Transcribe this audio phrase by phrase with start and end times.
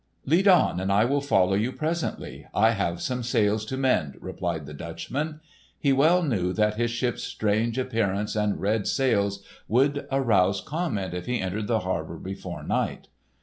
[0.25, 2.47] "Lead on, and I will follow you presently.
[2.55, 5.41] I have some sails to mend," replied the Dutchman.
[5.77, 11.27] He well knew that his ship's strange appearance and red sails would arouse comment if
[11.27, 13.09] he entered the harbour before night.